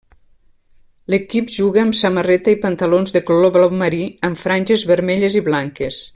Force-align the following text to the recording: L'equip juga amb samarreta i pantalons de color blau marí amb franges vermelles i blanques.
L'equip 1.13 1.51
juga 1.57 1.83
amb 1.87 1.97
samarreta 1.99 2.55
i 2.55 2.59
pantalons 2.65 3.15
de 3.19 3.23
color 3.29 3.53
blau 3.59 3.77
marí 3.83 4.01
amb 4.31 4.41
franges 4.47 4.87
vermelles 4.95 5.39
i 5.43 5.45
blanques. 5.51 6.01